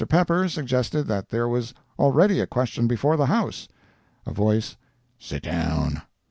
[0.09, 3.67] Pepper suggested that there was already a question before the house.
[4.25, 4.75] [A voice
[5.19, 6.01] "Sit down."